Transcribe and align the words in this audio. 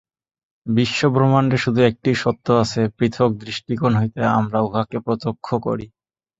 বিশ্বব্রহ্মাণ্ডে 0.65 1.57
শুধু 1.57 1.79
একটিই 1.81 2.17
সত্য 2.23 2.45
আছে, 2.63 2.81
পৃথক 2.97 3.29
দৃষ্টিকোণ 3.43 3.91
হইতে 3.99 4.19
আমরা 4.39 4.59
উহাকে 4.67 4.97
প্রত্যক্ষ 5.05 5.47
করি। 5.65 5.85